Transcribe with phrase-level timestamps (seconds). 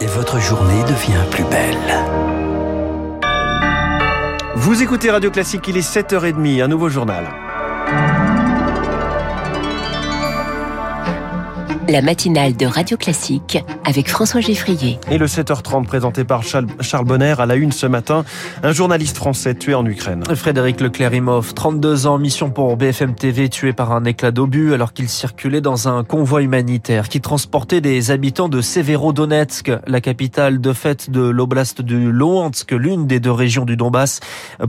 [0.00, 1.76] et votre journée devient plus belle.
[4.54, 7.41] Vous écoutez Radio Classique, il est 7h30, un nouveau journal.
[11.88, 14.98] La matinale de Radio Classique avec François Geffrier.
[15.10, 16.66] Et le 7h30 présenté par Charles,
[17.04, 18.24] Bonner à la une ce matin,
[18.62, 20.22] un journaliste français tué en Ukraine.
[20.34, 25.08] Frédéric Leclerc-Imhoff, 32 ans, mission pour BFM TV, tué par un éclat d'obus alors qu'il
[25.08, 31.10] circulait dans un convoi humanitaire qui transportait des habitants de Severodonetsk, la capitale de fait
[31.10, 34.20] de l'oblast du Luhansk, l'une des deux régions du Donbass,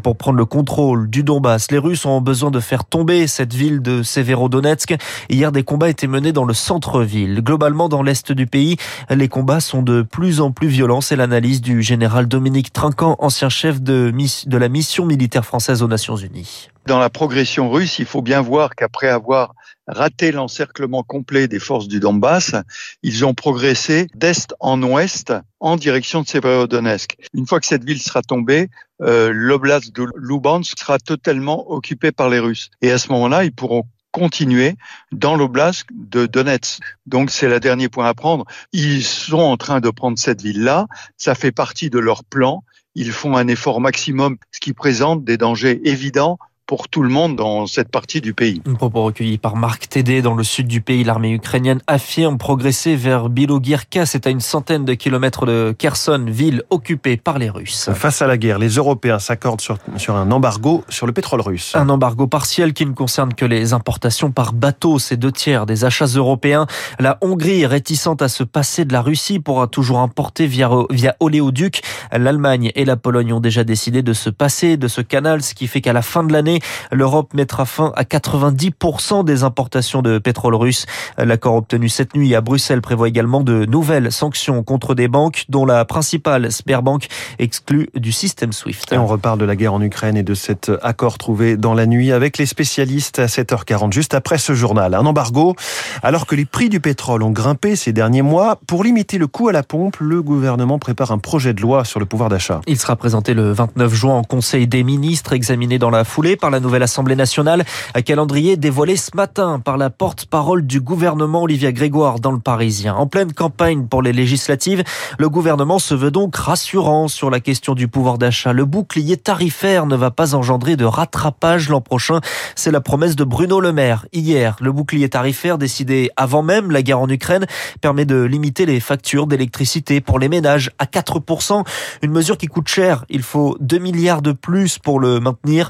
[0.01, 1.71] pour prendre le contrôle du Donbass.
[1.71, 4.95] Les Russes ont besoin de faire tomber cette ville de Severodonetsk.
[5.29, 8.77] Hier, des combats étaient menés dans le centre Globalement, dans l'est du pays,
[9.09, 11.01] les combats sont de plus en plus violents.
[11.01, 14.11] C'est l'analyse du général Dominique Trinquant, ancien chef de,
[14.49, 16.69] la mission militaire française aux Nations Unies.
[16.85, 19.53] Dans la progression russe, il faut bien voir qu'après avoir
[19.87, 22.55] raté l'encerclement complet des forces du Donbass,
[23.03, 27.15] ils ont progressé d'est en ouest en direction de Severodonetsk.
[27.33, 28.69] Une fois que cette ville sera tombée,
[29.01, 32.69] euh, l'oblast de Lubansk sera totalement occupé par les Russes.
[32.81, 34.75] Et à ce moment-là, ils pourront continuer
[35.11, 36.81] dans l'oblast de Donetsk.
[37.07, 38.45] Donc c'est le dernier point à prendre.
[38.71, 40.87] Ils sont en train de prendre cette ville-là.
[41.17, 42.63] Ça fait partie de leur plan.
[42.95, 46.37] Ils font un effort maximum, ce qui présente des dangers évidents
[46.73, 48.59] pour tout le monde dans cette partie du pays.
[48.67, 51.03] Un propos recueilli par Marc Tédé dans le sud du pays.
[51.03, 54.07] L'armée ukrainienne affirme progresser vers Bilogirka.
[54.07, 57.91] C'est à une centaine de kilomètres de Kherson, ville occupée par les Russes.
[57.93, 61.75] Face à la guerre, les Européens s'accordent sur, sur un embargo sur le pétrole russe.
[61.75, 64.97] Un embargo partiel qui ne concerne que les importations par bateau.
[64.97, 66.65] C'est deux tiers des achats européens.
[66.97, 71.83] La Hongrie, réticente à se passer de la Russie, pourra toujours importer via, via Oléoduc.
[72.11, 75.67] L'Allemagne et la Pologne ont déjà décidé de se passer de ce canal, ce qui
[75.67, 76.61] fait qu'à la fin de l'année,
[76.91, 80.85] L'Europe mettra fin à 90% des importations de pétrole russe.
[81.17, 85.65] L'accord obtenu cette nuit à Bruxelles prévoit également de nouvelles sanctions contre des banques, dont
[85.65, 87.07] la principale Sberbank
[87.39, 88.93] exclue du système SWIFT.
[88.93, 91.85] Et on reparle de la guerre en Ukraine et de cet accord trouvé dans la
[91.85, 94.93] nuit avec les spécialistes à 7h40, juste après ce journal.
[94.93, 95.55] Un embargo,
[96.01, 98.59] alors que les prix du pétrole ont grimpé ces derniers mois.
[98.67, 101.99] Pour limiter le coût à la pompe, le gouvernement prépare un projet de loi sur
[101.99, 102.61] le pouvoir d'achat.
[102.67, 106.51] Il sera présenté le 29 juin en Conseil des ministres, examiné dans la foulée par
[106.51, 107.63] la nouvelle Assemblée nationale.
[107.95, 112.95] Un calendrier dévoilé ce matin par la porte-parole du gouvernement Olivia Grégoire dans le Parisien.
[112.95, 114.83] En pleine campagne pour les législatives,
[115.17, 118.51] le gouvernement se veut donc rassurant sur la question du pouvoir d'achat.
[118.51, 122.19] Le bouclier tarifaire ne va pas engendrer de rattrapage l'an prochain.
[122.57, 124.05] C'est la promesse de Bruno Le Maire.
[124.11, 127.45] Hier, le bouclier tarifaire décidé avant même la guerre en Ukraine
[127.79, 131.63] permet de limiter les factures d'électricité pour les ménages à 4%.
[132.01, 133.05] Une mesure qui coûte cher.
[133.07, 135.69] Il faut 2 milliards de plus pour le maintenir.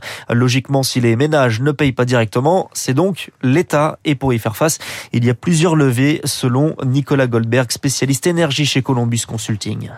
[0.84, 4.00] Si les ménages ne payent pas directement, c'est donc l'État.
[4.06, 4.79] Et pour y faire face,
[5.12, 9.90] il y a plusieurs levées selon Nicolas Goldberg, spécialiste énergie chez Columbus Consulting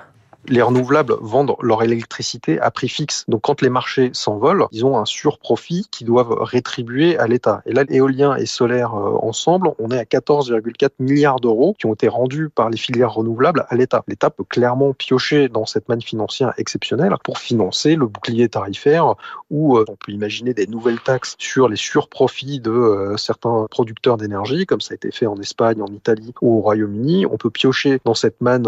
[0.47, 3.25] les renouvelables vendent leur électricité à prix fixe.
[3.27, 7.61] Donc quand les marchés s'envolent, ils ont un surprofit qu'ils doivent rétribuer à l'État.
[7.65, 11.93] Et là, éolien et solaire euh, ensemble, on est à 14,4 milliards d'euros qui ont
[11.93, 14.03] été rendus par les filières renouvelables à l'État.
[14.07, 19.15] L'État peut clairement piocher dans cette manne financière exceptionnelle pour financer le bouclier tarifaire
[19.49, 24.17] ou euh, on peut imaginer des nouvelles taxes sur les surprofits de euh, certains producteurs
[24.17, 27.25] d'énergie, comme ça a été fait en Espagne, en Italie ou au Royaume-Uni.
[27.25, 28.67] On peut piocher dans cette manne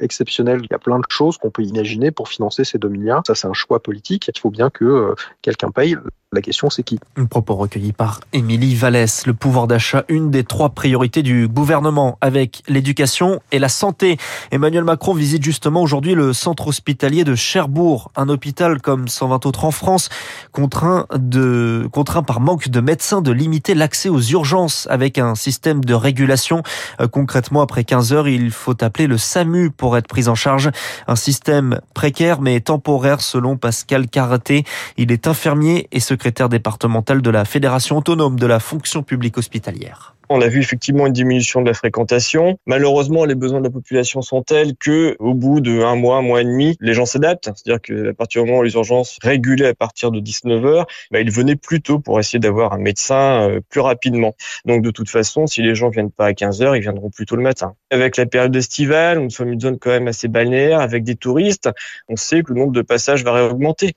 [0.00, 0.60] exceptionnelle.
[0.62, 3.22] Il y a plein de choses qu'on peut imaginer pour financer ces 2 milliards.
[3.26, 4.30] Ça, c'est un choix politique.
[4.34, 5.96] Il faut bien que euh, quelqu'un paye.
[6.34, 6.98] La question, c'est qui?
[7.16, 9.24] Un propos recueilli par Émilie Vallès.
[9.24, 14.16] Le pouvoir d'achat, une des trois priorités du gouvernement avec l'éducation et la santé.
[14.50, 19.64] Emmanuel Macron visite justement aujourd'hui le centre hospitalier de Cherbourg, un hôpital comme 120 autres
[19.64, 20.08] en France,
[20.50, 25.84] contraint, de, contraint par manque de médecins de limiter l'accès aux urgences avec un système
[25.84, 26.64] de régulation.
[27.00, 30.70] Euh, concrètement, après 15 heures, il faut appeler le SAMU pour être pris en charge.
[31.06, 34.64] Un système précaire mais temporaire selon Pascal Caraté.
[34.96, 40.14] Il est infirmier et secrétaire départemental de la Fédération autonome de la fonction publique hospitalière.
[40.28, 42.58] On a vu effectivement une diminution de la fréquentation.
[42.66, 46.22] Malheureusement, les besoins de la population sont tels que, au bout de un mois, un
[46.22, 47.50] mois et demi, les gens s'adaptent.
[47.54, 51.20] C'est-à-dire qu'à partir du moment où les urgences régulaient à partir de 19 heures, bah,
[51.20, 54.34] ils venaient plus tôt pour essayer d'avoir un médecin euh, plus rapidement.
[54.64, 57.26] Donc, de toute façon, si les gens viennent pas à 15 heures, ils viendront plus
[57.26, 57.74] tôt le matin.
[57.90, 61.68] Avec la période estivale, nous sommes une zone quand même assez balnéaire avec des touristes.
[62.08, 63.94] On sait que le nombre de passages va réaugmenter.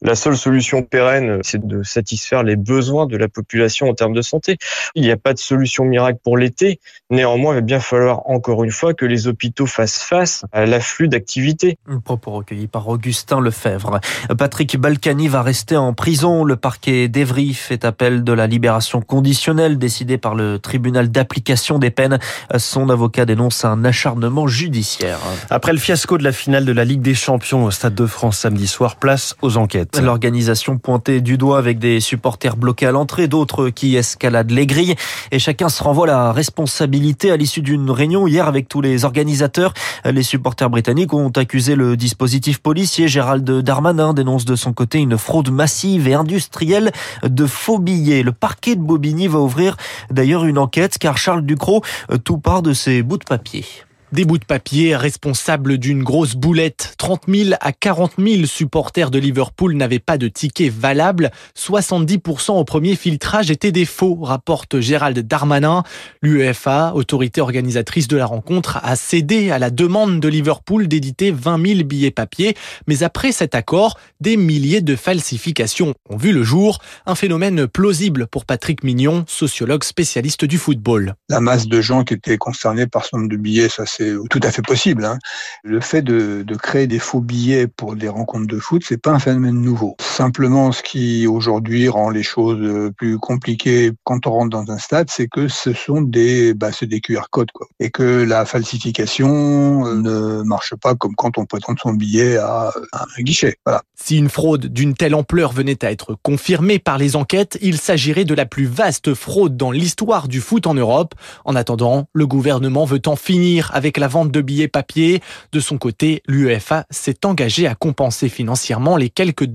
[0.00, 4.22] La seule solution pérenne, c'est de satisfaire les besoins de la population en termes de
[4.22, 4.56] santé.
[4.94, 6.80] Il n'y a pas de solution miracle pour l'été.
[7.10, 11.08] Néanmoins, il va bien falloir encore une fois que les hôpitaux fassent face à l'afflux
[11.08, 11.78] d'activité.
[12.04, 14.00] Propos recueillis par Augustin Lefebvre.
[14.38, 16.44] Patrick Balkany va rester en prison.
[16.44, 21.90] Le parquet d'Evry fait appel de la libération conditionnelle décidée par le tribunal d'application des
[21.90, 22.18] peines.
[22.56, 25.18] Son avocat dénonce un acharnement judiciaire.
[25.50, 28.38] Après le fiasco de la finale de la Ligue des Champions au Stade de France
[28.38, 29.57] samedi soir, place aux
[30.00, 34.94] L'organisation pointée du doigt avec des supporters bloqués à l'entrée, d'autres qui escaladent les grilles
[35.32, 39.74] et chacun se renvoie la responsabilité à l'issue d'une réunion hier avec tous les organisateurs.
[40.04, 43.08] Les supporters britanniques ont accusé le dispositif policier.
[43.08, 46.92] Gérald Darmanin dénonce de son côté une fraude massive et industrielle
[47.24, 48.22] de faux billets.
[48.22, 49.76] Le parquet de Bobigny va ouvrir
[50.10, 51.82] d'ailleurs une enquête car Charles Ducrot,
[52.24, 53.64] tout part de ses bouts de papier.
[54.10, 56.94] Des bouts de papier responsables d'une grosse boulette.
[56.96, 61.30] 30 000 à 40 000 supporters de Liverpool n'avaient pas de ticket valable.
[61.54, 65.82] 70% au premier filtrage étaient des faux, rapporte Gérald Darmanin.
[66.22, 71.66] L'UEFA, autorité organisatrice de la rencontre, a cédé à la demande de Liverpool d'éditer 20
[71.66, 72.56] 000 billets papier.
[72.86, 76.78] Mais après cet accord, des milliers de falsifications ont vu le jour.
[77.04, 81.14] Un phénomène plausible pour Patrick Mignon, sociologue spécialiste du football.
[81.28, 84.40] La masse de gens qui étaient concernés par ce nombre de billets, ça c'est tout
[84.42, 85.04] à fait possible.
[85.04, 85.18] Hein.
[85.64, 89.18] Le fait de, créer des faux billets pour des rencontres de foot, c'est pas un
[89.18, 89.96] phénomène nouveau.
[90.18, 95.06] Simplement, ce qui aujourd'hui rend les choses plus compliquées quand on rentre dans un stade,
[95.12, 100.42] c'est que ce sont des, bah, des QR codes, quoi, et que la falsification ne
[100.42, 103.58] marche pas comme quand on présente son billet à, un guichet.
[103.64, 103.82] Voilà.
[103.94, 108.24] Si une fraude d'une telle ampleur venait à être confirmée par les enquêtes, il s'agirait
[108.24, 111.14] de la plus vaste fraude dans l'histoire du foot en Europe.
[111.44, 115.20] En attendant, le gouvernement veut en finir avec la vente de billets papier.
[115.52, 119.46] De son côté, l'UEFA s'est engagé à compenser financièrement les quelques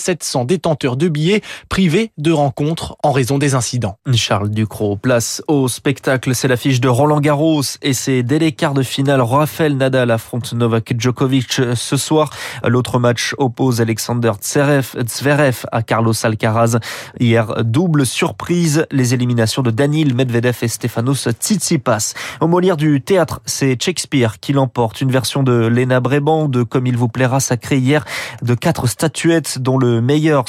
[0.00, 3.98] 2700 détenteurs de billets privés de rencontres en raison des incidents.
[4.14, 6.34] Charles Ducrot, place au spectacle.
[6.34, 9.20] C'est l'affiche de Roland Garros et c'est dès les quarts de finale.
[9.20, 12.30] Rafael Nadal affronte Novak Djokovic ce soir.
[12.66, 16.78] L'autre match oppose Alexander Zverev à Carlos Alcaraz.
[17.18, 22.14] Hier, double surprise, les éliminations de Danil Medvedev et Stefanos Tsitsipas.
[22.40, 25.00] Au Molière du théâtre, c'est Shakespeare qui l'emporte.
[25.00, 28.04] Une version de Lena Bréban de Comme il vous plaira, sacrée hier
[28.42, 30.44] de quatre statuettes, dont le meilleur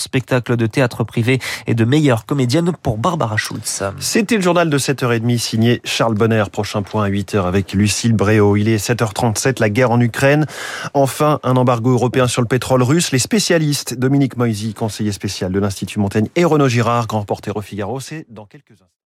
[0.50, 3.84] de théâtre privé et de meilleure comédienne pour Barbara Schulz.
[4.00, 6.44] C'était le journal de 7h30 signé Charles Bonner.
[6.52, 8.56] Prochain point à 8h avec Lucille Bréau.
[8.56, 10.46] Il est 7h37, la guerre en Ukraine.
[10.94, 13.12] Enfin, un embargo européen sur le pétrole russe.
[13.12, 17.62] Les spécialistes, Dominique Moisy, conseiller spécial de l'Institut Montaigne, et Renaud Girard, grand reporter au
[17.62, 18.92] Figaro, c'est dans quelques instants.